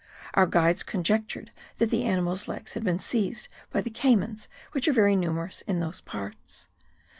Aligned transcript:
Our 0.33 0.47
guides 0.47 0.81
conjectured 0.81 1.51
that 1.77 1.91
the 1.91 2.05
animal's 2.05 2.47
legs 2.47 2.73
had 2.73 2.83
been 2.83 2.97
seized 2.97 3.49
by 3.69 3.81
the 3.81 3.91
caymans 3.91 4.49
which 4.71 4.87
are 4.87 4.93
very 4.93 5.15
numerous 5.15 5.61
in 5.67 5.79
those 5.79 6.01
parts. 6.01 6.67